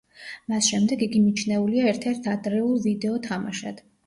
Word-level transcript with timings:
მას 0.53 0.69
შემდეგ 0.71 1.03
იგი 1.07 1.21
მიჩნეულია 1.25 1.85
ერთ-ერთ 1.93 2.31
ადრეულ 2.33 2.81
ვიდეო 2.89 3.23
თამაშად. 3.31 3.87